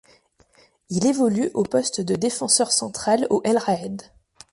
[0.89, 4.01] Il évolue au poste de défenseur central au Al-Raed.